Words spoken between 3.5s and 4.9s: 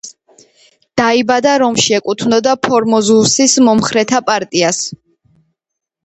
მომხრეთა პარტიას.